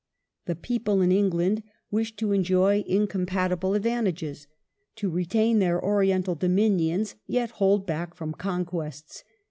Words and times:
The 0.47 0.55
people 0.55 1.01
in 1.03 1.11
England 1.11 1.61
wished 1.91 2.17
to 2.17 2.31
enjoy 2.31 2.83
incompatible 2.87 3.75
advantages— 3.75 4.47
to 4.95 5.11
retain 5.11 5.59
their 5.59 5.79
oriental 5.79 6.33
dominions, 6.33 7.13
yet 7.27 7.51
hold 7.51 7.85
back 7.85 8.15
from 8.15 8.33
conquests. 8.33 9.23